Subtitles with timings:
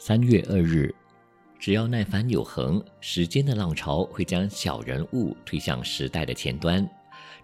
[0.00, 0.94] 三月二日，
[1.58, 6.86] 只要耐烦有恒，时间的浪潮会将小人物推向时代的前端；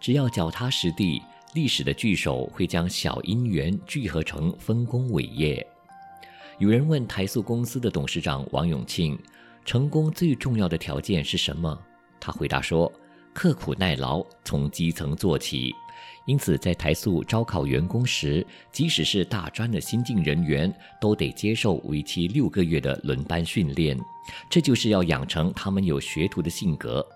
[0.00, 1.20] 只要脚踏实地，
[1.54, 5.66] 历史的巨手会将小因缘聚合成丰功伟业。
[6.58, 9.18] 有人问台塑公司的董事长王永庆，
[9.64, 11.76] 成功最重要的条件是什么？
[12.20, 12.90] 他回答说：
[13.34, 15.74] 刻苦耐劳，从基层做起。
[16.26, 23.98] 因此，在台塑招考员工时，即使是大专的新进人员，都得接受为期六个月的轮班训练。
[24.48, 27.06] 这就是要养成他们有学徒的性格。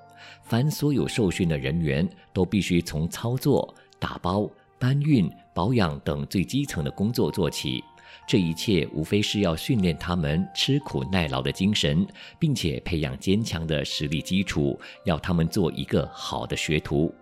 [0.42, 7.82] 凡所有受训的人员，都必须从操作、打包、搬运、保养等最基层的工作做起。
[8.26, 12.06] 这一切无非是要训练他们吃苦耐劳的精神，
[12.38, 17.14] 并且培养坚强的实力基础，要他们做一个好的学徒。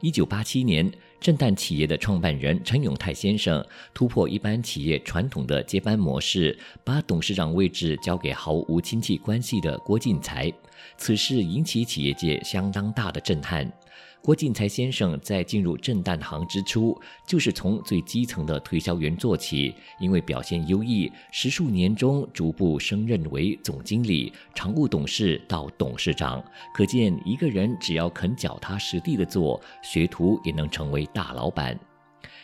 [0.00, 0.88] 一九八七年，
[1.18, 10.52] 震旦企业的创办人陈永泰先生突破一般企业传统的接班模式，把董事长位置交给毫无亲戚关系的郭进财。
[10.96, 13.70] 此事引起企业界相当大的震撼。
[14.24, 26.42] 郭进财先生在进入震旦行之初，就是从最基层的推销员做起，因为表现优异，十数年中逐步升任为总经理、常务董事到董事长。
[26.74, 31.78] 可见，一个人只要肯脚踏实地的做，学徒也能成为大老板。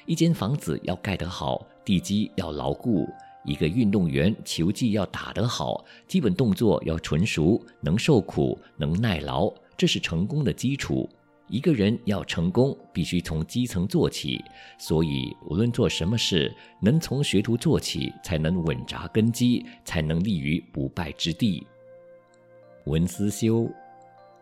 [0.05, 3.06] 一间房子要盖得好，地基要牢固；
[3.47, 11.09] 一个运动员球技要打得好，基本动作要纯熟，能受苦，能耐劳，这是成功的基础。
[11.51, 14.43] 一个人要成功，必须从基层做起。
[14.79, 21.67] 所以，无论做什么事，能从学徒做起，才能稳扎根基，才能立于不败之地。
[22.84, 23.69] 文思修，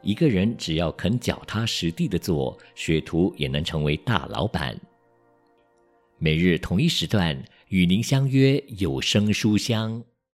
[0.02, 4.78] 一个人只要肯脚踏实地的做，学徒也能成为大老板。
[6.18, 10.02] 每日同一时段，与您相约有声书香。